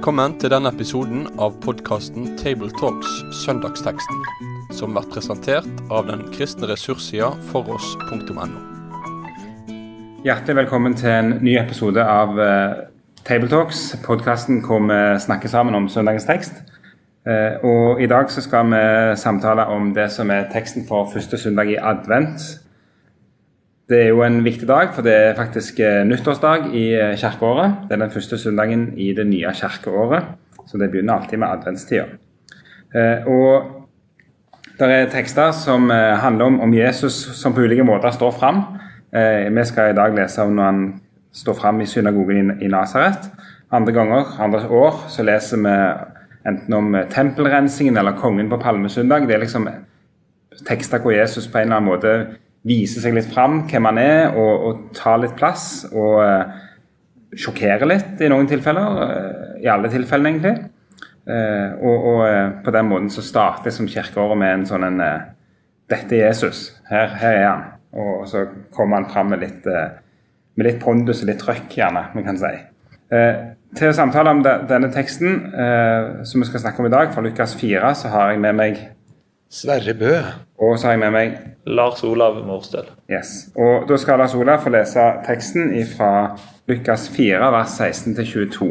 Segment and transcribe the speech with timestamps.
[0.00, 4.22] Velkommen til denne episoden av podkasten Tabletalks Søndagsteksten,
[4.72, 8.46] som blir presentert av den kristne ressurssida foross.no.
[10.24, 12.80] Hjertelig velkommen til en ny episode av uh,
[13.28, 16.64] Tabletalks, podkasten hvor vi snakker sammen om søndagens tekst.
[17.28, 18.82] Uh, og I dag så skal vi
[19.20, 22.40] samtale om det som er teksten for første søndag i advent.
[23.90, 27.88] Det er jo en viktig dag, for det er faktisk eh, nyttårsdag i eh, kirkeåret.
[27.88, 30.28] Det er den første søndagen i det nye kirkeåret,
[30.66, 32.04] så det begynner alltid med adventstida.
[32.94, 33.64] Eh, og
[34.78, 38.62] det er tekster som handler om, om Jesus som på ulike måter står fram.
[39.56, 40.78] Vi skal i dag lese om når han
[41.32, 43.26] står fram i synagogen i Nasaret.
[43.70, 45.74] Andre ganger, andre år, så leser vi
[46.48, 49.26] enten om tempelrensingen eller kongen på palmesøndag.
[49.28, 49.68] Det er liksom
[50.66, 52.14] tekster hvor Jesus på en eller annen måte
[52.66, 55.86] vise seg litt fram, hvem han er, og, og ta litt plass.
[55.90, 56.60] Og uh,
[57.30, 59.00] sjokkere litt i noen tilfeller.
[59.00, 60.70] Uh, I alle tilfellene, egentlig.
[61.30, 65.04] Uh, og, og på den måten så starter som kirkeåret med en sånn en
[65.90, 66.68] Dette er Jesus.
[66.86, 67.64] Her, her, er han.
[67.98, 72.22] Og så kommer han fram med litt, med litt pondus og litt trøkk, gjerne, vi
[72.22, 72.50] kan si.
[73.74, 75.40] til å samtale om de, denne teksten
[76.22, 78.78] som vi skal snakke om i dag, fra Lukas 4, så har jeg med meg
[79.50, 80.12] Sverre Bø.
[80.58, 81.32] Og så har jeg med meg
[81.66, 82.86] Lars Olav Morstel.
[83.10, 83.50] Yes.
[83.58, 86.38] Og Da skal Lars Olav få lese teksten fra
[86.70, 88.68] Lukas 4, vers 16-22.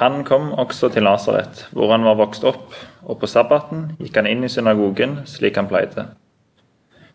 [0.00, 4.26] Han kom også til Nasaret, hvor han var vokst opp, og på sabbaten gikk han
[4.26, 6.08] inn i synagogen slik han pleide.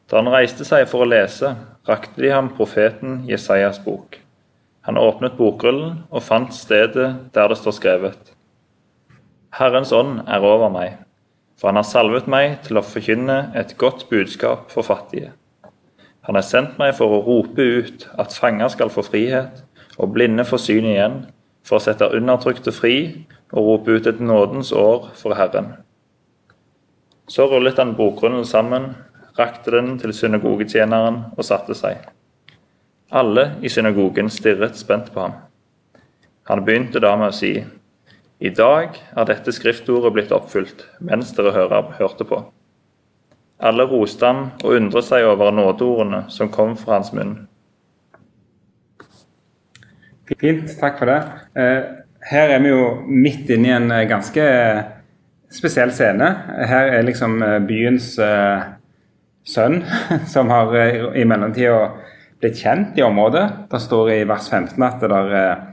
[0.08, 1.52] Da han reiste seg for å lese,
[1.88, 4.22] rakte de ham profeten Jesajas bok.
[4.88, 8.32] Han åpnet bokrullen og fant stedet der det står skrevet.
[9.60, 11.02] Herrens ånd er over meg
[11.60, 15.32] for han har salvet meg til å forkynne et godt budskap for fattige.
[16.26, 19.62] Han har sendt meg for å rope ut at fanger skal få frihet,
[19.98, 21.20] og blinde få syn igjen,
[21.66, 22.98] for å sette undertrykte fri
[23.54, 25.72] og rope ut et nådens år for Herren.
[27.30, 28.92] Så rullet han bokrullen sammen,
[29.38, 32.04] rakte den til synagogetjeneren og satte seg.
[33.16, 35.40] Alle i synagogen stirret spent på ham.
[36.50, 37.64] Han begynte da med å si:"
[38.44, 42.42] I dag er dette skriftordet blitt oppfylt mens dere hører, hørte på.
[43.64, 47.46] Alle roste ham og undret seg over nådeordene som kom fra hans munn.
[50.26, 51.20] Fint, takk for det.
[51.56, 51.86] Eh,
[52.32, 54.46] her er vi jo midt inne i en eh, ganske
[55.54, 56.28] spesiell scene.
[56.68, 58.16] Her er liksom eh, byens
[59.46, 59.78] sønn,
[60.34, 60.76] som har
[61.16, 61.94] i mellomtida
[62.42, 63.46] blitt kjent i området.
[63.72, 65.72] Det står i vers 15 at det der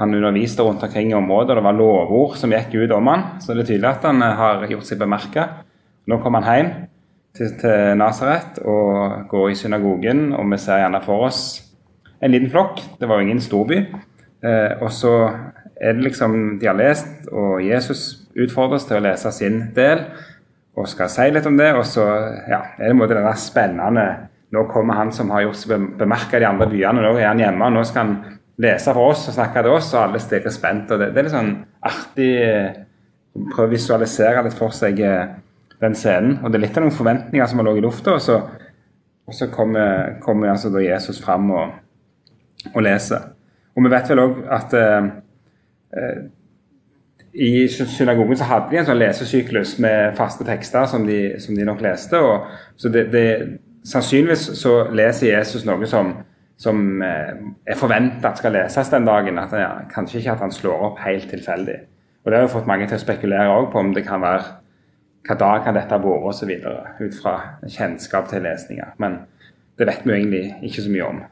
[0.00, 3.24] han underviste rundt omkring i området, og det var lovord som gikk ut om han.
[3.40, 5.46] Så det er tydelig at han eh, har gjort seg bemerka.
[6.10, 6.72] Nå kom han hjem
[7.36, 11.44] til, til Nasaret og går i synagogen, og vi ser gjerne for oss
[12.20, 12.82] en liten flokk.
[12.98, 13.84] Det var jo ingen storby.
[14.44, 15.14] Eh, og så
[15.80, 20.06] er det liksom De har lest, og Jesus utfordres til å lese sin del
[20.74, 21.70] og skal si litt om det.
[21.78, 22.04] Og så
[22.50, 24.08] ja, er det en måte denne spennende
[24.54, 27.40] Nå kommer han som har gjort seg bemerka i de andre byene, nå er han
[27.42, 27.66] hjemme.
[27.66, 30.90] og Nå skal han lese for oss og snakke til oss, og alle stirrer spent.
[30.90, 32.58] og det, det, er litt sånn artig å
[33.34, 35.32] Prøve å visualisere litt for seg eh,
[35.82, 36.36] den scenen.
[36.42, 38.36] Og det er litt av noen forventninger som har ligget i lufta, og så,
[39.34, 41.72] så kommer, kommer altså Jesus fram og,
[42.70, 43.32] og, leser.
[43.74, 45.08] Og vi vet vel òg at eh,
[45.98, 46.22] eh,
[47.34, 51.66] i synagogen så hadde de en sånn lesesyklus med faste tekster som de, som de
[51.66, 52.20] nok leste.
[52.20, 52.46] og
[52.78, 53.26] så det, det,
[53.84, 56.14] Sannsynligvis så leser Jesus noe som
[56.56, 57.32] som eh,
[57.66, 59.38] er forventa skal leses den dagen.
[59.38, 61.78] at ja, Kanskje ikke at han slår opp helt tilfeldig.
[62.24, 64.60] Og Det har jo fått mange til å spekulere på om det kan være
[65.24, 66.50] hva dag kan dette ha vært osv.
[67.00, 68.94] Ut fra kjennskap til lesninger.
[69.00, 69.24] Men
[69.78, 71.22] det vet vi egentlig ikke så mye om.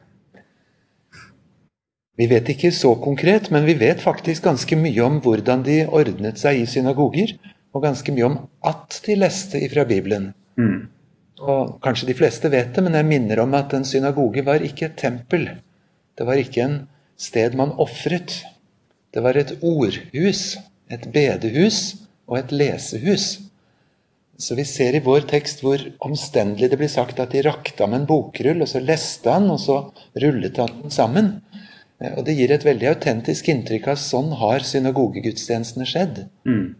[2.20, 6.40] Vi vet ikke så konkret, men vi vet faktisk ganske mye om hvordan de ordnet
[6.40, 7.36] seg i synagoger.
[7.72, 8.36] Og ganske mye om
[8.68, 10.32] at de leste ifra Bibelen.
[10.60, 10.90] Mm.
[11.42, 14.88] Og kanskje de fleste vet det, men jeg minner om at en synagoge var ikke
[14.88, 15.48] et tempel.
[16.14, 16.76] Det var ikke en
[17.18, 18.42] sted man ofret.
[19.12, 20.56] Det var et ordhus,
[20.92, 21.80] et bedehus
[22.30, 23.26] og et lesehus.
[24.38, 27.94] Så vi ser i vår tekst hvor omstendelig det blir sagt at de rakte ham
[27.94, 29.78] en bokrull, og så leste han, og så
[30.18, 31.34] rullet han den sammen.
[32.16, 36.24] Og Det gir et veldig autentisk inntrykk av sånn har synagogegudstjenestene skjedd.
[36.48, 36.72] Mm.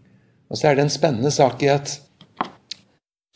[0.50, 2.00] Og så er det en spennende sak i at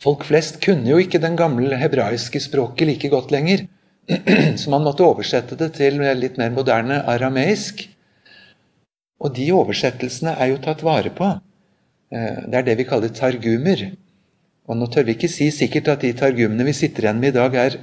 [0.03, 3.65] Folk flest kunne jo ikke den gamle hebraiske språket like godt lenger,
[4.61, 7.87] så man måtte oversette det til litt mer moderne arameisk.
[9.17, 11.31] Og de oversettelsene er jo tatt vare på.
[12.13, 13.87] Eh, det er det vi kaller targumer.
[14.69, 17.39] Og nå tør vi ikke si sikkert at de targumene vi sitter igjen med i
[17.39, 17.79] dag, er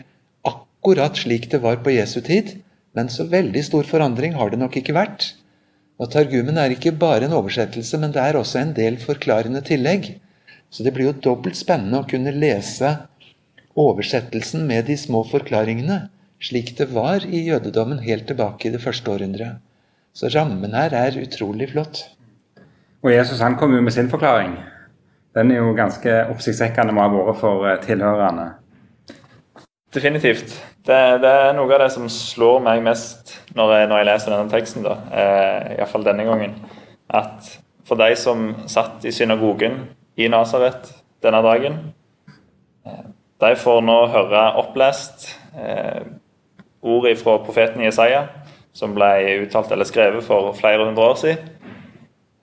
[0.46, 2.60] akkurat slik det var på Jesu tid,
[2.94, 5.32] men så veldig stor forandring har det nok ikke vært.
[5.98, 10.14] Og Targumen er ikke bare en oversettelse, men det er også en del forklarende tillegg.
[10.74, 12.96] Så det blir jo dobbelt spennende å kunne lese
[13.78, 16.08] oversettelsen med de små forklaringene,
[16.42, 19.62] slik det var i jødedommen helt tilbake i det første århundret.
[20.14, 22.02] Så rammen her er utrolig flott.
[23.06, 24.56] Og Jesus han kom jo med sin forklaring.
[25.34, 28.50] Den er jo ganske oppsiktsvekkende må ha vært for eh, tilhørerne.
[29.94, 30.54] Definitivt.
[30.86, 34.34] Det, det, er noe av det som slår meg mest når jeg, når jeg leser
[34.34, 35.00] denne teksten, da.
[35.10, 36.56] Eh, iallfall denne gangen.
[37.14, 37.50] At
[37.86, 39.84] for de som satt i synagogen
[40.16, 40.92] i Nasaret
[41.24, 41.78] denne dagen,
[42.86, 43.06] eh,
[43.40, 45.28] de får nå høre opplest
[45.58, 46.04] eh,
[46.84, 48.26] ord fra profeten Jesaja,
[48.74, 51.50] som ble uttalt eller skrevet for flere hundre år siden.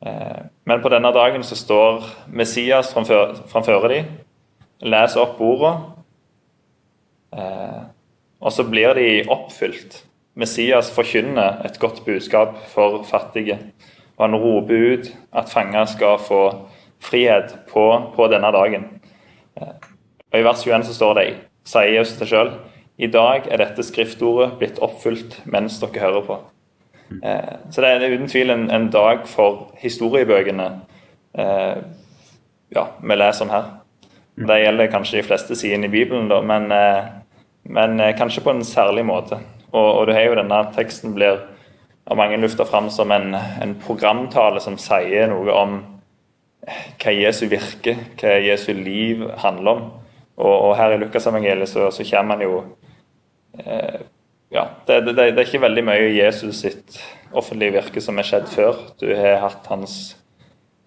[0.05, 4.03] Eh, men på denne dagen så står Messias framfor, framfor de,
[4.81, 5.91] leser opp ordene,
[7.37, 7.81] eh,
[8.41, 10.01] og så blir de oppfylt.
[10.33, 13.59] Messias forkynner et godt budskap for fattige.
[14.17, 16.41] Og han roper ut at fanger skal få
[17.01, 18.87] frihet på, på denne dagen.
[19.57, 21.25] Og I vers 21 så står det,
[21.67, 22.51] sier Jesus til sjøl,
[23.01, 26.37] i dag er dette skriftordet blitt oppfylt mens dere hører på.
[27.23, 30.67] Eh, så det er uten tvil en, en dag for historiebøkene
[31.35, 31.81] eh,
[32.71, 33.71] ja, vi leser om her.
[34.47, 37.09] Det gjelder kanskje de fleste sidene i Bibelen, da, men, eh,
[37.63, 39.41] men kanskje på en særlig måte.
[39.71, 41.41] Og, og du har jo denne teksten blir
[42.07, 45.77] av mange lufta fram som en, en, programtale som sier noe om
[46.67, 49.83] hva Jesu virke, hva Jesu liv handler om.
[50.41, 52.61] Og, og her i Lukasevangeliet så, så kommer han jo
[53.59, 54.01] eh,
[54.51, 56.97] ja, det, det, det, er ikke veldig mye Jesus sitt
[57.31, 58.81] offentlige virke som er skjedd før.
[58.99, 59.95] Du har hatt hans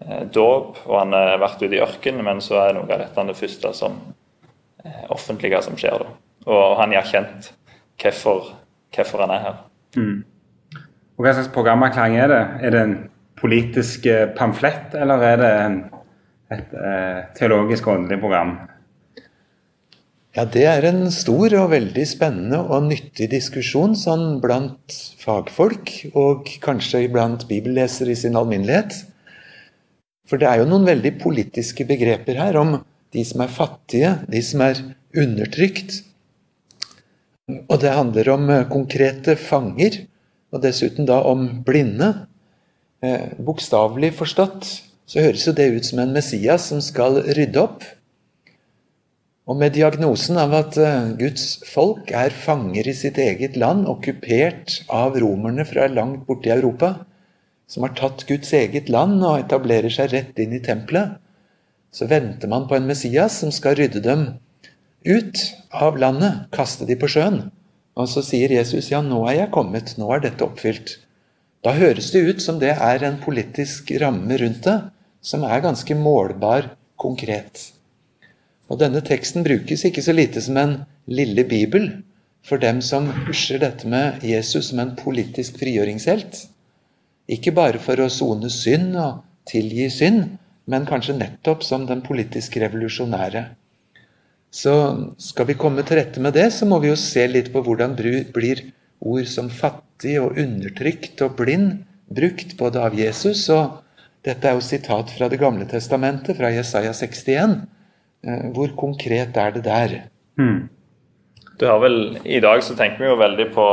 [0.03, 3.25] eh, dåp, og han har vært ute i ørkenen, men så er noe av dette
[3.29, 3.97] det første som
[4.83, 6.03] eh, offentlige som skjer.
[6.03, 6.13] da.
[6.45, 7.51] Og han har erkjent
[8.01, 8.53] hvorfor,
[8.93, 9.59] hvorfor han er her.
[9.97, 10.23] Mm.
[11.15, 12.43] Og Hva slags programerklæring er det?
[12.67, 12.95] Er det en
[13.39, 15.51] politisk eh, pamflett, eller er det
[16.55, 18.55] et eh, teologisk åndelig program?
[20.35, 26.49] Ja, det er en stor og veldig spennende og nyttig diskusjon sånn blant fagfolk, og
[26.63, 28.97] kanskje blant bibellesere i sin alminnelighet.
[30.27, 32.75] For det er jo noen veldig politiske begreper her om
[33.15, 34.81] de som er fattige, de som er
[35.15, 36.01] undertrykt.
[37.69, 40.01] Og det handler om eh, konkrete fanger,
[40.51, 42.11] og dessuten da om blinde.
[43.05, 44.67] Eh, Bokstavelig forstått
[45.05, 47.83] så høres jo det ut som en Messias som skal rydde opp.
[49.45, 54.79] Og med diagnosen av at eh, Guds folk er fanger i sitt eget land, okkupert
[54.89, 56.95] av romerne fra langt borte i Europa,
[57.69, 61.19] som har tatt Guds eget land og etablerer seg rett inn i tempelet,
[61.95, 64.27] så venter man på en Messias som skal rydde dem
[65.05, 67.43] ut av landet, kaste dem på sjøen.
[67.95, 70.97] Og så sier Jesus ja, nå er jeg kommet, nå er dette oppfylt.
[71.65, 74.75] Da høres det ut som det er en politisk ramme rundt det,
[75.25, 76.67] som er ganske målbar,
[77.01, 77.71] konkret.
[78.69, 80.75] Og denne teksten brukes ikke så lite som en
[81.09, 81.89] lille bibel
[82.45, 86.43] for dem som pusher dette med Jesus som en politisk frigjøringshelt.
[87.33, 90.37] Ikke bare for å sone synd og tilgi synd,
[90.69, 93.41] men kanskje nettopp som den politisk revolusjonære.
[94.53, 94.73] Så
[95.17, 97.97] skal vi komme til rette med det, så må vi jo se litt på hvordan
[97.97, 98.61] blir
[98.99, 103.81] ord som fattig og undertrykt og blind brukt både av Jesus og
[104.25, 107.59] Dette er jo sitat fra Det gamle testamentet, fra Jesaja 61.
[108.25, 109.93] Eh, hvor konkret er det der?
[110.37, 110.69] Hmm.
[111.59, 113.67] Du har vel, I dag så tenker vi jo veldig på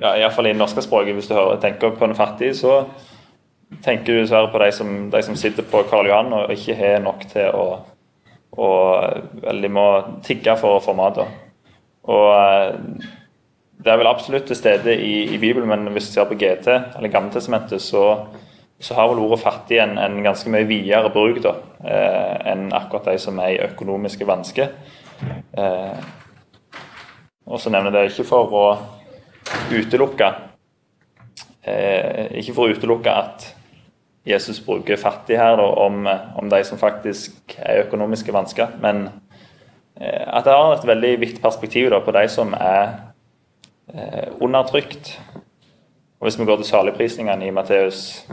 [0.00, 2.84] ja, Iallfall i det norske språket, hvis du hører, tenker på den fattige, så
[3.84, 7.02] tenker du dessverre på de som, de som sitter på Karl Johan og ikke har
[7.04, 7.66] nok til å,
[8.58, 9.88] og, Eller må
[10.24, 11.18] tigge for å få mat.
[12.08, 13.10] Og eh,
[13.78, 16.68] det er vel absolutt til stede i, i Bibelen, men hvis du ser på GT,
[16.98, 18.26] eller Gammeltestamentet, så
[18.80, 23.10] så har vel ordet fattig en, en ganske mye videre bruk da, eh, enn akkurat
[23.10, 24.70] de som er i økonomiske vansker.
[25.58, 26.04] Eh,
[27.48, 28.64] og så nevner det ikke for å
[29.72, 30.26] utelukke
[31.66, 33.48] eh, Ikke for å utelukke at
[34.28, 39.08] Jesus bruker fattig her da, om, om, de som faktisk er i økonomiske vansker, men
[39.98, 43.07] eh, at det har et veldig viktig perspektiv da, på de som er
[44.40, 45.20] undertrykt.
[46.20, 48.26] Og Hvis vi går til saligprisningene i Matteus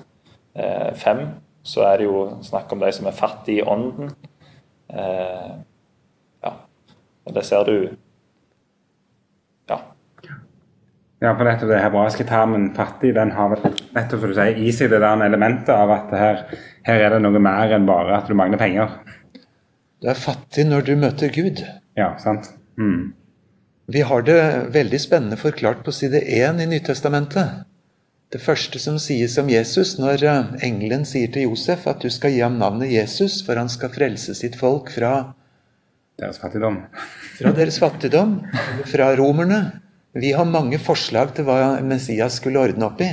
[0.95, 1.27] 5, eh,
[1.63, 4.09] så er det jo snakk om de som er fattige i ånden.
[4.89, 5.51] Eh,
[6.45, 6.51] ja,
[7.25, 7.77] og det ser du
[9.69, 9.77] Ja.
[11.21, 13.49] Ja, for nettopp det hebraiske termen 'fattig' den har
[13.95, 16.43] nettopp som du sier, i seg det der elementet av at her,
[16.85, 18.89] her, er det noe mer enn bare at du mangler penger.
[20.01, 21.65] Du er fattig når du møter Gud.
[21.97, 22.53] Ja, sant.
[22.77, 23.13] Mm.
[23.85, 24.41] Vi har det
[24.73, 27.65] veldig spennende forklart på side 1 i Nytestamentet.
[28.33, 32.33] Det første som sies om Jesus når eh, engelen sier til Josef at du skal
[32.33, 35.11] gi ham navnet Jesus, for han skal frelse sitt folk fra,
[36.17, 36.79] Deres fattigdom.
[37.37, 38.39] fra deres fattigdom,
[38.89, 39.59] fra romerne.
[40.15, 43.11] Vi har mange forslag til hva Messias skulle ordne opp i.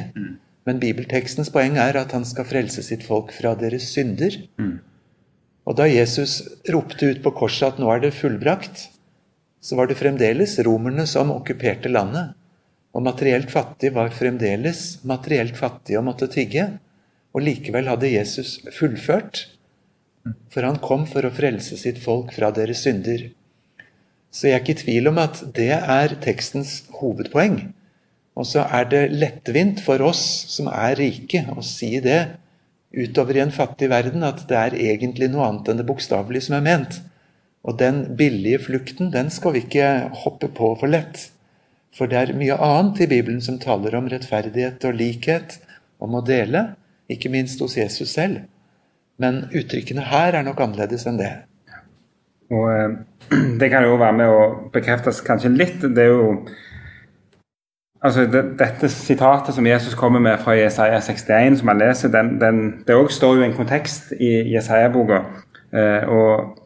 [0.64, 4.38] Men bibeltekstens poeng er at han skal frelse sitt folk fra deres synder.
[5.66, 8.86] Og da Jesus ropte ut på korset at nå er det fullbrakt,
[9.62, 12.34] så var det fremdeles romerne som okkuperte landet.
[12.92, 16.66] Og materielt fattig var fremdeles materielt fattig og måtte tigge.
[17.32, 19.46] Og likevel hadde Jesus fullført,
[20.52, 23.30] for han kom for å frelse sitt folk fra deres synder.
[24.32, 27.62] Så jeg er ikke i tvil om at det er tekstens hovedpoeng.
[28.36, 32.20] Og så er det lettvint for oss som er rike, å si det
[32.92, 36.58] utover i en fattig verden, at det er egentlig noe annet enn det bokstavelige som
[36.58, 36.98] er ment.
[37.62, 39.88] Og den billige flukten, den skal vi ikke
[40.24, 41.28] hoppe på for lett.
[41.94, 45.60] For det er mye annet i Bibelen som taler om rettferdighet og likhet,
[46.02, 46.72] om å dele,
[47.12, 48.42] ikke minst hos Jesus selv.
[49.22, 51.32] Men uttrykkene her er nok annerledes enn det.
[52.52, 52.96] Og eh,
[53.60, 54.42] det kan jo være med å
[54.74, 55.80] bekreftes kanskje litt.
[55.82, 56.28] Det er jo
[58.02, 62.32] Altså, det, Dette sitatet som Jesus kommer med fra Jesaja 61, som han leser, den,
[62.40, 65.20] den, det òg står jo i en kontekst i Jesaja-boka.
[65.70, 66.61] Eh, og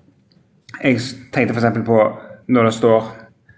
[0.83, 1.01] jeg
[1.33, 1.79] tenkte f.eks.
[1.87, 2.01] på
[2.49, 3.13] når det står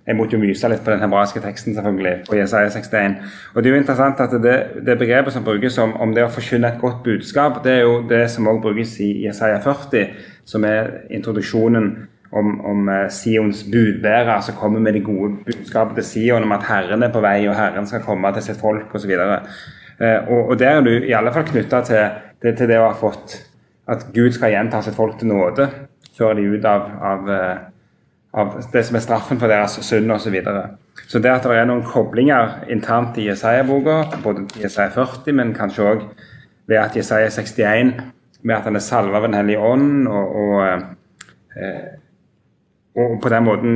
[0.09, 3.19] Jeg måtte jo myse litt på den hebraiske teksten, selvfølgelig, på Jesaja 61.
[3.53, 4.55] Og det er jo interessant at det,
[4.87, 7.99] det begrepet som brukes om, om det å forkynne et godt budskap, det er jo
[8.09, 10.15] det som også brukes i Jesaja 40,
[10.49, 11.91] som er introduksjonen
[12.31, 16.65] om, om eh, Sions budbærer som kommer med det gode budskapet til Sion om at
[16.69, 19.13] Herren er på vei, og Herren skal komme til sitt folk osv.
[19.13, 22.89] Eh, og, og der er du i alle fall knytta til, til, til, det å
[22.89, 23.39] ha fått
[23.89, 25.69] at Gud skal gjenta sitt folk til nåde
[26.19, 27.59] før de ut av, av, eh,
[28.35, 30.27] av det som er straffen for deres synd osv.
[30.27, 30.65] Så, videre.
[31.07, 35.55] så det at det er noen koblinger internt i Jesaja-boka, både i Jesaja 40, men
[35.57, 36.05] kanskje òg
[36.69, 37.95] ved at Jesaja 61
[38.43, 40.61] med at han er salva av Den hellige ånd, og, og
[41.57, 41.97] eh,
[42.99, 43.75] og på den måten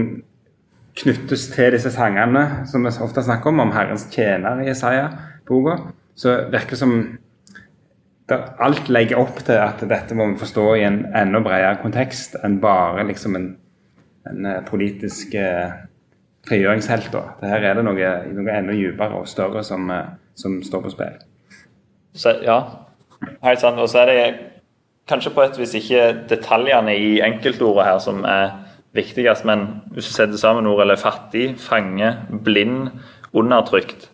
[0.98, 5.78] knyttes til disse sangene som vi ofte snakker om, om Herrens tjener i Jesaja-boka,
[6.18, 6.96] så virker det som
[8.30, 12.60] alt legger opp til at dette må vi forstå i en enda bredere kontekst enn
[12.62, 13.48] bare liksom en,
[14.30, 15.74] en eh, politisk eh,
[16.48, 17.14] frigjøringshelt.
[17.42, 21.18] Her er det noe, noe enda dypere og større som, eh, som står på spill.
[22.14, 22.60] Så, ja,
[23.42, 23.80] helt sant.
[23.80, 24.18] Og så er det
[25.10, 28.52] kanskje på et vis ikke detaljene i enkeltordet her som er
[28.94, 32.12] viktigst, men hvis du setter sammen ord eller fattig, fange,
[32.44, 32.90] blind,
[33.32, 34.11] undertrykt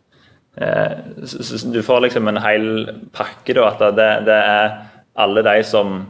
[0.59, 2.69] Du får liksom en hel
[3.15, 4.73] pakke, da, at det, det er
[5.19, 6.01] alle de som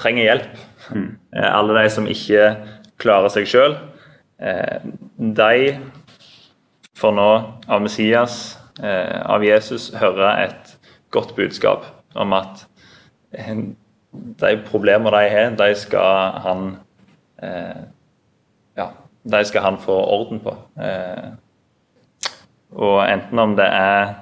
[0.00, 0.58] trenger hjelp.
[0.90, 1.06] Mm.
[1.36, 2.48] Eh, alle de som ikke
[3.02, 3.76] klarer seg sjøl.
[4.42, 4.82] Eh,
[5.38, 5.76] de
[6.98, 7.30] får nå
[7.70, 8.40] av Messias,
[8.82, 10.74] eh, av Jesus, høre et
[11.14, 11.86] godt budskap
[12.18, 12.66] om at
[13.36, 13.54] eh,
[14.10, 16.70] de problemer de har, de skal han
[17.42, 17.82] Eh,
[18.76, 18.90] ja,
[19.22, 20.56] de skal han få orden på.
[22.70, 24.16] Eh, og enten om det er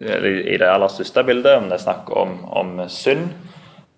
[0.00, 3.30] i det aller største bildet, om det er snakk om, om synd,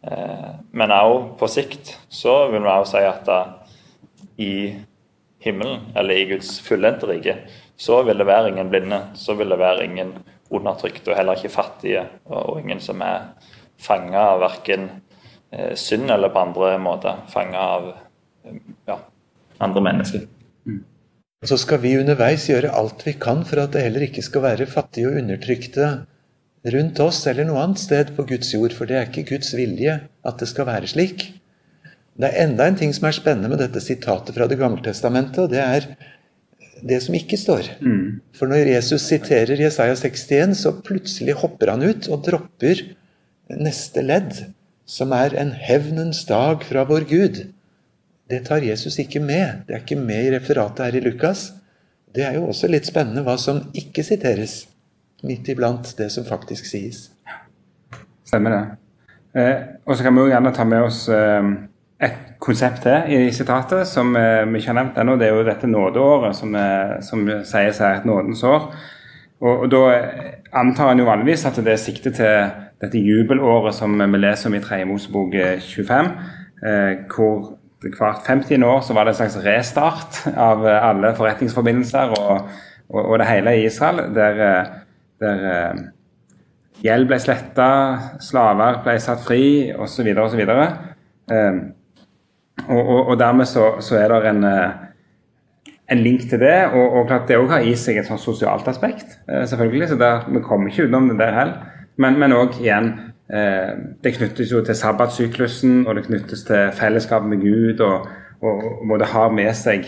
[0.06, 3.38] eh, men også på sikt så vil vi også si at da,
[4.38, 4.52] i
[5.42, 7.34] himmelen, eller i Guds fullendte rike,
[7.78, 10.12] så vil det være ingen blinde, så vil det være ingen
[10.50, 13.32] undertrykte, og heller ikke fattige, og ingen som er
[13.82, 14.88] fanga av verken
[15.78, 17.86] synd eller på andre måter fanga av
[18.86, 18.98] ja,
[19.64, 20.26] andre mennesker.
[20.66, 20.82] Mm.
[21.46, 24.66] Så skal vi underveis gjøre alt vi kan for at det heller ikke skal være
[24.66, 25.90] fattige og undertrykte
[26.74, 30.00] rundt oss eller noe annet sted på Guds jord, for det er ikke Guds vilje
[30.26, 31.28] at det skal være slik.
[32.18, 35.38] Det er enda en ting som er spennende med dette sitatet fra Det gamle testamentet,
[35.44, 35.86] og det er
[36.82, 37.70] det som ikke står.
[37.80, 38.18] Mm.
[38.34, 42.82] For når Jesus siterer Jesaja 61, så plutselig hopper han ut og dropper
[43.54, 44.42] neste ledd,
[44.88, 47.40] som er en hevnens dag fra vår Gud.
[48.30, 49.64] Det tar Jesus ikke med.
[49.66, 51.52] Det er ikke med i referatet her i Lukas.
[52.14, 54.66] Det er jo også litt spennende hva som ikke siteres,
[55.24, 57.08] midt iblant det som faktisk sies.
[58.28, 58.62] Stemmer det.
[59.40, 59.56] Eh,
[59.86, 61.50] og så kan vi jo gjerne ta med oss eh,
[62.00, 65.16] et konsept til i sitatet som eh, vi ikke har nevnt ennå.
[65.18, 68.70] Det er jo dette nådeåret som, eh, som sier seg et nådens år.
[69.40, 69.82] Og, og, Da
[70.52, 74.54] antar en jo vanligvis at det er sikte til dette jubelåret som vi leser om
[74.54, 76.12] i Tredje Mosebok 25,
[76.66, 82.14] eh, hvor hvert 50 år så var det en slags restart av eh, alle forretningsforbindelser
[82.18, 82.48] og,
[82.88, 84.02] og, og det hele i Israel.
[84.16, 84.74] Der, eh,
[85.22, 85.80] der uh,
[86.82, 87.70] gjeld ble sletta,
[88.22, 89.42] slaver ble satt fri
[89.74, 90.10] osv.
[90.24, 90.44] osv.
[91.30, 91.62] Um,
[92.66, 94.46] og, og, og dermed så, så er det en,
[95.88, 96.56] en link til det.
[96.72, 99.90] Og, og klart det òg har i seg et sånt sosialt aspekt, eh, selvfølgelig.
[99.92, 101.74] Så der, vi kommer ikke utenom det der heller.
[101.98, 102.92] Men òg igjen
[103.30, 103.72] eh,
[104.04, 108.06] Det knyttes jo til sabbatsyklusen, og det knyttes til fellesskap med Gud, og,
[108.40, 109.86] og, og det ha med seg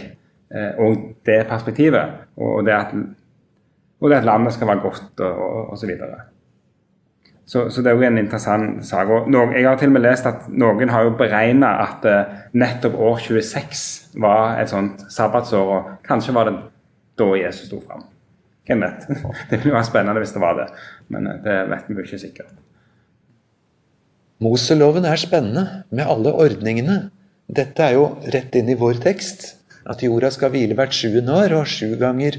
[0.51, 2.19] òg eh, det perspektivet.
[2.37, 2.95] Og det, at,
[4.01, 5.91] og det at landet skal være godt, og, og så.
[7.47, 9.09] Så, så, det er jo en interessant sak.
[9.57, 13.19] Jeg har til og med lest at noen har jo beregna at eh, nettopp år
[13.19, 15.75] 26 var et sånt sabbatsår.
[15.77, 16.55] og Kanskje var det
[17.19, 18.07] da Jesus sto fram.
[18.71, 19.07] Hvem vet?
[19.51, 20.67] Det ville vært spennende hvis det var det,
[21.11, 22.53] men uh, det vet vi jo ikke sikkert.
[24.41, 27.01] Moseloven er spennende, med alle ordningene.
[27.51, 29.43] Dette er jo rett inn i vår tekst.
[29.91, 32.39] At jorda skal hvile hvert sjuende år, og sju ganger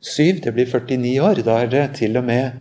[0.00, 1.42] syv, det blir 49 år.
[1.46, 2.58] Da er det til og med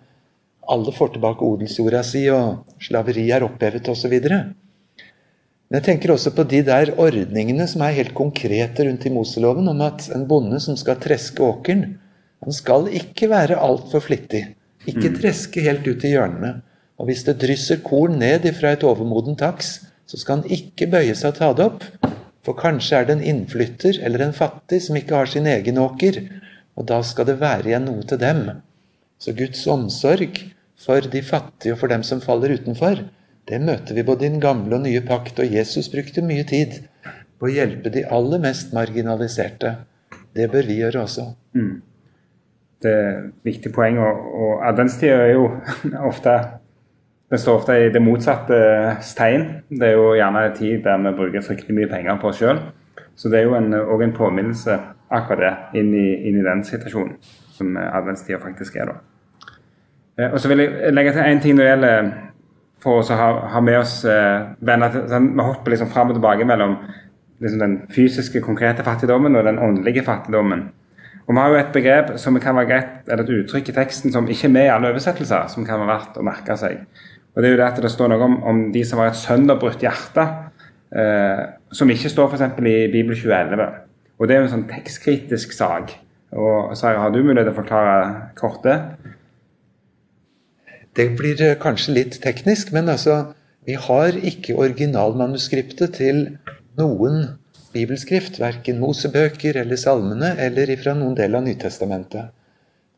[0.67, 4.13] alle får tilbake odelsjorda si, og slaveri er opphevet osv.
[4.19, 9.71] Men jeg tenker også på de der ordningene som er helt konkrete rundt i Moseloven,
[9.71, 11.95] om at en bonde som skal treske åkeren,
[12.43, 14.43] han skal ikke være altfor flittig.
[14.87, 15.17] Ikke mm.
[15.19, 16.53] treske helt ut i hjørnene.
[16.97, 19.73] Og hvis det drysser korn ned ifra et overmodent taks,
[20.07, 22.13] så skal han ikke bøye seg og ta det opp.
[22.47, 26.21] For kanskje er det en innflytter eller en fattig som ikke har sin egen åker,
[26.79, 28.45] og da skal det være igjen noe til dem.
[29.19, 30.39] Så Guds omsorg
[30.79, 33.01] for de fattige og for dem som faller utenfor,
[33.47, 36.81] det møter vi både i den gamle og nye pakt, og Jesus brukte mye tid
[37.37, 39.77] på å hjelpe de aller mest marginaliserte.
[40.35, 41.29] Det bør vi gjøre også.
[41.55, 41.77] Mm.
[42.83, 43.99] Det er et viktig poeng.
[43.99, 45.51] Og, og adventstida er jo
[46.11, 46.39] ofte
[47.27, 48.57] Den står ofte i det motsatte
[49.03, 49.41] stein.
[49.67, 52.61] Det er jo gjerne en tid der vi bruker fryktelig mye penger på oss sjøl.
[53.19, 54.77] Så det er jo òg en, en, påminnelse
[55.11, 57.17] akkurat det inn i, inn i den situasjonen
[57.57, 58.93] som adventstida faktisk er.
[58.93, 59.51] da.
[60.17, 62.09] Eh, og så vil jeg legge til én ting når det gjelder
[62.83, 66.19] for oss å ha, ha med oss eh, venner sånn, Vi hopper liksom fram og
[66.19, 66.77] tilbake mellom
[67.43, 70.69] liksom den fysiske, konkrete fattigdommen og den åndelige fattigdommen.
[71.27, 74.13] Og Vi har jo et begrep som kan være greit, eller et uttrykk i teksten
[74.15, 76.85] som ikke er med i alle oversettelser, som kan være verdt å merke seg.
[77.35, 79.19] Og Det er jo det at det står noe om, om de som har et
[79.19, 80.23] sønderbrutt hjerte,
[80.95, 82.45] eh, som ikke står f.eks.
[82.63, 83.67] i Bibel 2011.
[84.17, 85.91] Og Det er jo en sånn tekstkritisk sak.
[86.31, 88.77] Og Sara, Har du mulighet til å forklare kort det?
[90.95, 93.33] Det blir eh, kanskje litt teknisk, men altså
[93.67, 96.37] Vi har ikke originalmanuskriptet til
[96.79, 97.35] noen
[97.73, 98.39] bibelskrift.
[98.41, 102.33] Verken Mosebøker eller salmene eller ifra noen del av Nytestamentet.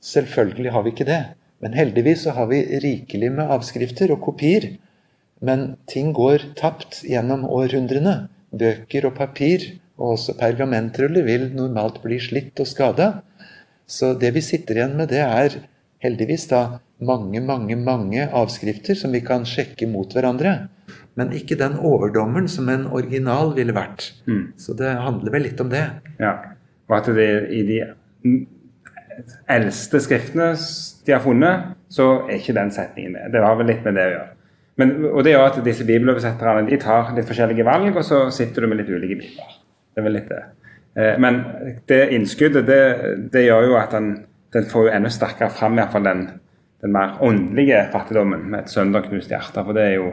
[0.06, 1.22] Selvfølgelig har vi ikke det.
[1.60, 4.70] Men heldigvis så har vi rikelig med avskrifter og kopier.
[5.44, 8.30] Men ting går tapt gjennom århundrene.
[8.50, 9.66] Bøker og papir,
[10.00, 13.10] og også pergamentruller, vil normalt bli slitt og skada.
[13.88, 15.60] Så det vi sitter igjen med, det er
[16.04, 20.70] heldigvis da mange, mange, mange avskrifter som vi kan sjekke mot hverandre.
[21.18, 24.12] Men ikke den overdommeren som en original ville vært.
[24.30, 24.54] Mm.
[24.60, 25.86] Så det handler vel litt om det.
[26.20, 26.38] Ja,
[26.90, 27.80] Og at det i de
[29.52, 30.54] eldste skriftene
[31.06, 33.34] de har funnet, så er ikke den setningen med.
[33.34, 34.30] Det har vel litt med det å gjøre.
[34.80, 38.64] Men, og det gjør at disse bibeloversetterne de tar litt forskjellige valg, og så sitter
[38.64, 39.58] du med litt ulike bibler.
[39.92, 40.44] Det er vel litt det.
[40.96, 41.42] Eh, men
[41.92, 42.84] det innskuddet, det,
[43.34, 44.14] det gjør jo at den,
[44.56, 46.24] den får jo enda sterkere fram iallfall den
[46.82, 49.64] den mer åndelige fattigdommen med et sønderknust hjerte.
[49.66, 50.12] For det er jo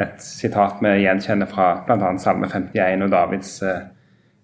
[0.00, 2.12] et sitat vi gjenkjenner fra bl.a.
[2.20, 3.82] Salme 51 og Davids eh,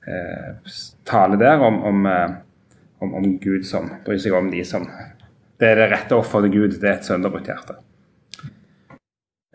[0.08, 0.74] eh,
[1.08, 2.34] tale der om, om, eh,
[3.00, 4.88] om, om, Gud som bryr seg om de som
[5.58, 7.78] Det er det rette offeret til Gud, det er et sønderbrutt hjerte.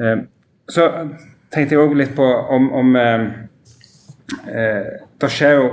[0.01, 0.25] Eh,
[0.67, 0.89] så
[1.53, 3.27] tenkte jeg òg litt på om, eh,
[4.49, 5.67] eh, Det skjer jo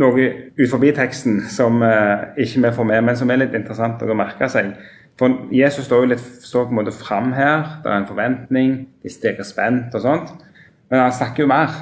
[0.00, 4.14] noe ut forbi teksten som ikke vi får med, men som er litt interessant å
[4.14, 4.76] merke seg.
[5.18, 7.80] For Jesus står jo litt står på en måte fram her.
[7.82, 10.32] Det er en forventning, de stiger spent og sånt.
[10.90, 11.74] Men han snakker jo mer.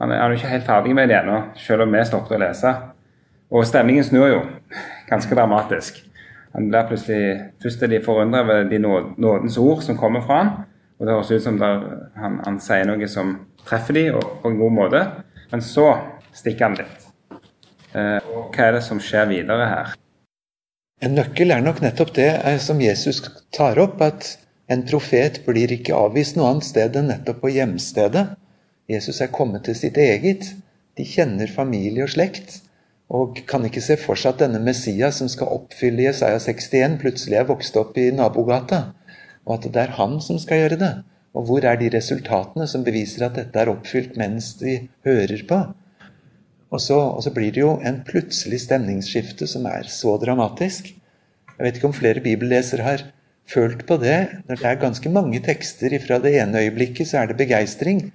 [0.00, 2.72] Han er, jo ikke helt ferdig med det ennå, selv om vi stoppet å lese.
[3.54, 4.40] Og stemningen snur jo
[5.08, 6.00] ganske dramatisk.
[6.54, 10.52] Han blir plutselig, Først er de forundret over de nådens ord som kommer fra han,
[10.98, 11.82] og det høres ut som der,
[12.18, 13.36] han, han, sier noe som
[13.66, 15.02] treffer de og, på en god måte.
[15.50, 15.88] Men så
[16.34, 17.08] stikker han litt.
[17.94, 19.94] Eh, hva er det som skjer videre her?
[21.04, 23.18] En nøkkel er nok nettopp det eh, som Jesus
[23.52, 24.38] tar opp, at
[24.72, 28.22] en profet blir ikke avvist noe annet sted enn nettopp på hjemstedet.
[28.88, 30.54] Jesus er kommet til sitt eget.
[30.96, 32.62] De kjenner familie og slekt,
[33.12, 37.40] og kan ikke se for seg at denne Messias som skal oppfylle Jesaja 61, plutselig
[37.42, 38.80] er vokst opp i nabogata,
[39.44, 40.92] og at det er han som skal gjøre det.
[41.36, 45.64] Og hvor er de resultatene som beviser at dette er oppfylt mens de hører på?
[46.74, 50.90] Og så, og så, blir det jo en plutselig stemningsskifte som er så dramatisk.
[51.54, 53.04] Jeg vet ikke om flere bibellesere har
[53.46, 54.16] følt på det.
[54.48, 58.08] Når det er ganske mange tekster fra det ene øyeblikket, så er det begeistring.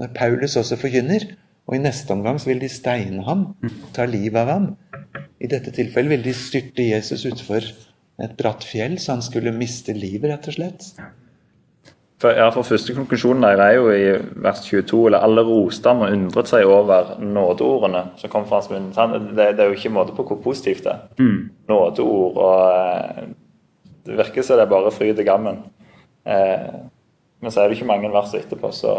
[0.00, 1.24] Når Paulus også forkynner.
[1.70, 3.46] Og i neste omgang så vil de steine ham,
[3.94, 4.68] ta livet av ham.
[5.40, 7.64] I dette tilfellet ville de styrte Jesus utfor
[8.22, 10.88] et bratt fjell, så han skulle miste livet, rett og slett.
[12.22, 14.12] For, ja, for første konklusjonen der er jo i
[14.44, 18.70] vers 22 eller alle roste ham og undret seg over nådeordene som kom fra hans
[18.70, 18.92] munn.
[18.94, 21.00] Det, det, er jo ikke måte på hvor positivt det er.
[21.18, 21.48] Mm.
[21.72, 23.24] Nådeord og eh,
[24.06, 25.58] Det virker som det er bare fryd og gammen.
[26.26, 26.70] Eh,
[27.42, 28.94] men så er det ikke mange vers etterpå, så,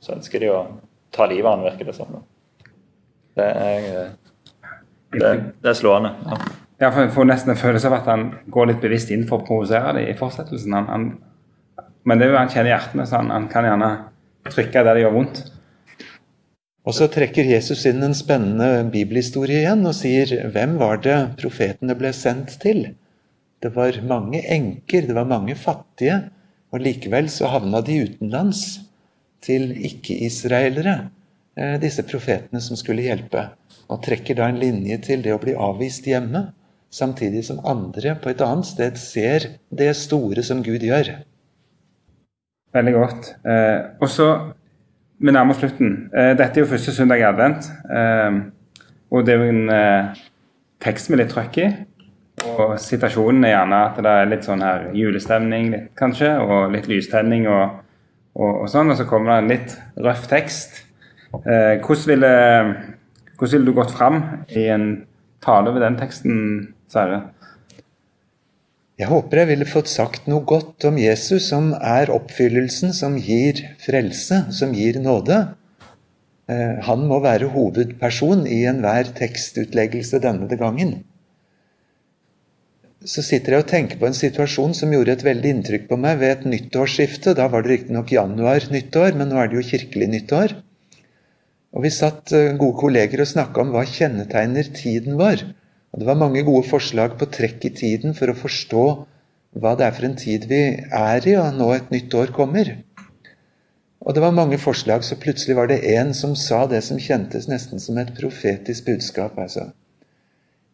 [0.00, 0.62] så ønsker de å
[1.12, 2.18] ta livet av han, virker det som.
[3.36, 4.12] Det er,
[5.12, 6.14] det, det er slående.
[6.24, 6.40] Ja.
[6.82, 9.38] Ja, for Jeg får nesten en følelse av at han går litt bevisst inn for
[9.38, 10.72] å provosere dem i fortsettelsen.
[10.74, 11.04] Han, han,
[12.04, 13.90] men det er jo han kjenner hjertene, så han, han, kan gjerne
[14.50, 15.42] trykke der det gjør vondt.
[16.82, 21.94] Og så trekker Jesus inn en spennende bibelhistorie igjen og sier hvem var det profetene
[21.98, 22.88] ble sendt til?
[23.62, 26.24] Det var mange enker, det var mange fattige,
[26.74, 28.64] og likevel så havna de utenlands
[29.42, 30.96] til ikke-israelere,
[31.54, 33.46] eh, disse profetene som skulle hjelpe.
[33.86, 36.48] Og trekker da en linje til det å bli avvist hjemme
[36.92, 41.14] samtidig som andre på et annet sted ser det store som Gud gjør.
[42.72, 43.34] Veldig godt.
[43.46, 44.32] Eh, og så,
[45.22, 46.10] Vi nærmer oss slutten.
[46.16, 47.68] Eh, dette er jo første søndag i advent.
[47.94, 48.38] Eh,
[49.10, 50.22] og det er jo en eh,
[50.82, 51.66] tekst med litt trøkk i.
[52.56, 56.88] Og situasjonen er gjerne at det er litt sånn her julestemning, litt, kanskje, og litt
[56.90, 57.76] lystenning og,
[58.34, 58.90] og, og, sånn.
[58.90, 59.76] Og så kommer det en litt
[60.08, 60.82] røff tekst.
[61.32, 62.32] Eh, hvordan ville,
[63.36, 64.88] hvordan ville du gått fram i en
[65.44, 66.42] tale ved den teksten,
[66.90, 67.22] Sverre?
[69.02, 73.58] Jeg håper jeg ville fått sagt noe godt om Jesus, som er oppfyllelsen som gir
[73.82, 75.38] frelse, som gir nåde.
[76.46, 81.00] Eh, han må være hovedperson i enhver tekstutleggelse denne gangen.
[83.02, 86.20] Så sitter jeg og tenker på en situasjon som gjorde et veldig inntrykk på meg
[86.20, 87.34] ved et nyttårsskifte.
[87.34, 90.54] Da var det riktignok januar-nyttår, men nå er det jo kirkelig nyttår.
[91.74, 95.42] Og vi satt eh, gode kolleger og snakka om hva kjennetegner tiden vår.
[95.92, 98.84] Og Det var mange gode forslag på trekk i tiden for å forstå
[99.60, 102.70] hva det er for en tid vi er i, og nå et nytt år kommer.
[104.00, 107.46] Og det var mange forslag, så plutselig var det en som sa det som kjentes
[107.50, 109.38] nesten som et profetisk budskap.
[109.38, 109.68] altså.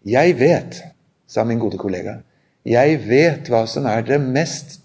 [0.07, 0.83] Jeg vet,
[1.26, 2.20] sa min gode kollega,
[2.64, 4.78] jeg vet hva som er det mest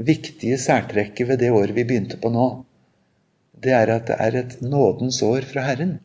[0.00, 2.64] viktige særtrekket ved det året vi begynte på nå.
[3.60, 5.98] Det er at det er et nådens år fra Herren.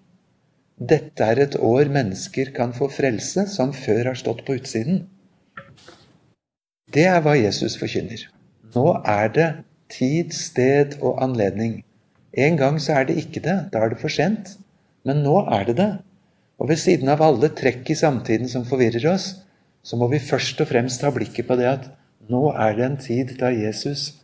[0.76, 5.06] Dette er et år mennesker kan få frelse, som før har stått på utsiden.
[6.92, 8.26] Det er hva Jesus forkynner.
[8.76, 9.48] Nå er det
[9.92, 11.80] tid, sted og anledning.
[12.36, 13.56] En gang så er det ikke det.
[13.72, 14.58] Da er det for sent.
[15.08, 15.92] Men nå er det det.
[16.60, 19.32] Og ved siden av alle trekk i samtiden som forvirrer oss,
[19.86, 21.88] så må vi først og fremst ha blikket på det at
[22.32, 24.16] nå er det en tid da Jesus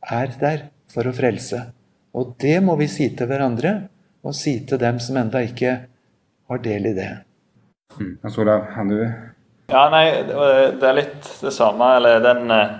[0.00, 1.66] er der for å frelse.
[2.16, 3.90] Og det må vi si til hverandre
[4.24, 5.74] og si til dem som enda ikke
[6.48, 7.10] har del i det.
[7.98, 8.18] Mm.
[8.38, 8.98] Olav, har du
[9.68, 11.90] Ja, nei, det er litt det samme.
[11.96, 12.76] Eller den eh,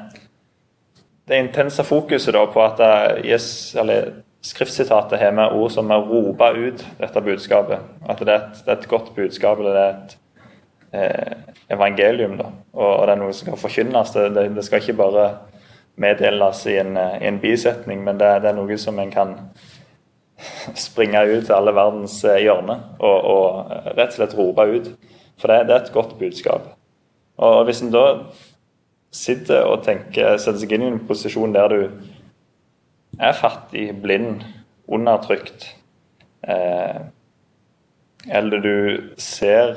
[1.29, 2.79] Det intense fokuset da på at
[3.21, 7.85] yes, eller skriftsitatet har med ord som er ropa ut dette budskapet.
[8.09, 10.17] At det er et, det er et godt budskap, eller det er et
[10.93, 12.39] eh, evangelium.
[12.39, 14.15] da, og, og, det er noe som skal forkynnes.
[14.15, 15.29] Det, det, det skal ikke bare
[15.99, 19.35] meddeles i en, i en bisetning, men det, det, er noe som en kan
[20.79, 24.93] springe ut til alle verdens eh, hjørner og, og, rett og slett rope ut.
[25.39, 26.73] For det, det er et godt budskap.
[27.39, 28.05] Og hvis en da
[29.15, 31.81] sitter og tenker, setter seg inn i en posisjon der du
[33.19, 34.43] er fattig, blind,
[34.89, 35.69] undertrykt,
[36.47, 37.07] eh,
[38.29, 38.77] eller du
[39.21, 39.77] ser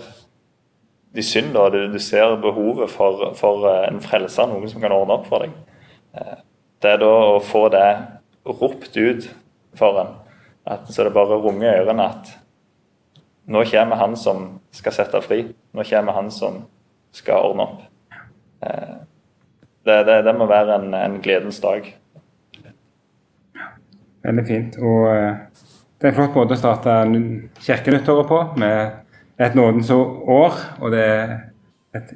[1.15, 5.17] de synder, du, du ser behovet for, for, eh, en frelser, noen som kan ordne
[5.19, 5.55] opp for deg,
[6.17, 6.41] eh,
[6.81, 7.87] det er da å få det
[8.47, 9.29] ropt ut
[9.77, 10.15] for en
[10.65, 12.31] at, så det bare runger i ørene at
[13.51, 15.43] nå kommer han som skal sette fri.
[15.73, 16.61] Nå kommer han som
[17.15, 17.81] skal ordne opp.
[18.63, 18.97] Eh,
[19.85, 21.89] det, det, det må være en, en, gledens dag.
[24.23, 24.77] Veldig fint.
[24.77, 25.39] Og eh,
[25.97, 26.99] det er en flott måte å starte
[27.65, 30.59] kirkenyttåret på, med et nådens år.
[30.79, 31.33] Og det er
[31.97, 32.13] et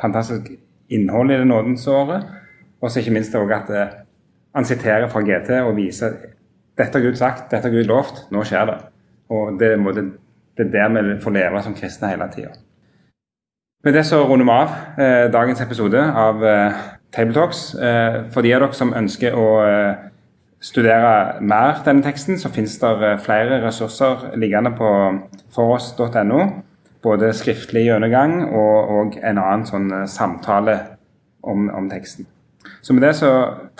[0.00, 0.52] fantastisk
[0.92, 2.28] innhold i det nådens året.
[2.80, 3.96] Og så ikke minst òg at eh,
[4.54, 6.20] han siterer fra GT og viser
[6.80, 8.80] dette har Gud sagt, dette har Gud lovt, nå skjer det.
[9.30, 10.08] Og det, det,
[10.58, 12.56] det er der vi får leve som kristne hele tida.
[13.84, 16.80] Med det så runder vi av eh, dagens episode av eh,
[17.12, 17.74] Tabletalks.
[17.74, 20.02] Eh, for de av dere som ønsker å eh,
[20.60, 24.90] studere mer denne teksten, så finnes det eh, flere ressurser liggende på
[25.54, 26.42] foross.no.
[27.00, 30.76] Både skriftlig gjennomgang og, og, en annen sånn eh, samtale
[31.40, 32.28] om, om teksten.
[32.82, 33.30] Så med det så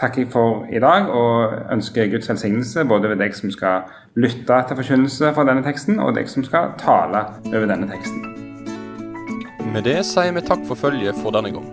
[0.01, 4.61] takker jeg for i dag og ønsker Guds velsignelse både ved deg som skal lytte
[4.69, 8.27] til forkynnelse fra denne teksten, og deg som skal tale over denne teksten.
[9.71, 11.71] Med det sier vi takk for følget for denne gang.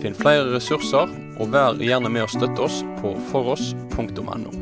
[0.00, 4.59] Finn flere ressurser, og vær gjerne med å støtte oss på foross.no.